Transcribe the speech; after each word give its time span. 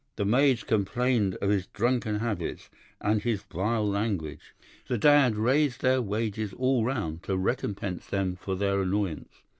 The 0.15 0.25
maids 0.25 0.63
complained 0.63 1.35
of 1.43 1.51
his 1.51 1.67
drunken 1.67 2.17
habits 2.21 2.71
and 3.01 3.21
his 3.21 3.43
vile 3.43 3.87
language. 3.87 4.55
The 4.87 4.97
dad 4.97 5.35
raised 5.35 5.81
their 5.81 6.01
wages 6.01 6.53
all 6.53 6.83
round 6.83 7.21
to 7.21 7.37
recompense 7.37 8.07
them 8.07 8.35
for 8.35 8.55
the 8.55 8.81
annoyance. 8.81 9.43